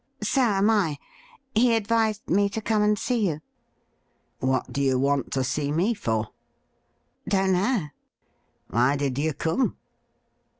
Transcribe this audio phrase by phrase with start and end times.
[0.23, 0.97] 'So am I.
[1.53, 3.41] He advised me to come and see you.''
[4.39, 6.29] What do you want to see me for
[7.29, 7.89] ?''Don't know.''
[8.71, 9.77] Why did you come